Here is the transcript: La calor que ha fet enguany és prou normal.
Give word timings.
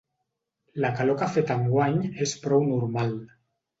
La 0.85 0.89
calor 1.01 1.19
que 1.19 1.23
ha 1.27 1.35
fet 1.35 1.53
enguany 1.57 1.99
és 2.27 2.33
prou 2.47 2.67
normal. 2.71 3.17